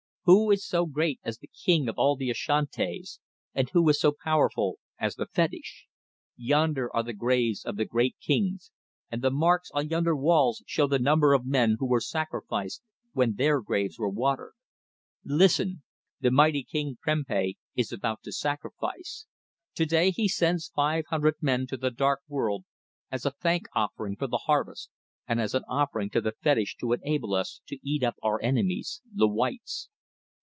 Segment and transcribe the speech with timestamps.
[0.25, 3.19] Who is so great as the King of all the Ashantis,
[3.55, 5.87] and who is so powerful as the fetish?
[6.37, 8.71] Yonder are the graves of the great kings,
[9.09, 12.83] and the marks on yonder walls show the number of men who were sacrificed
[13.13, 14.53] when their graves were watered.
[15.25, 15.81] Listen!
[16.19, 19.25] The mighty King Prempeh is about to sacrifice.
[19.73, 22.63] To day he sends five hundred men to the dark world
[23.11, 24.91] as a thank offering for the harvest,
[25.27, 29.01] and as an offering to the fetish to enable us to eat up our enemies,
[29.11, 29.89] the whites.